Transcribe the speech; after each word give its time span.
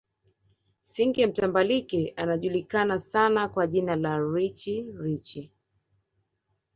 Single 0.83 1.27
mtambalike 1.27 2.13
anajulikana 2.15 2.99
sana 2.99 3.49
kwa 3.49 3.67
jina 3.67 3.95
la 3.95 4.19
Richie 4.33 4.85
Rich 4.97 5.49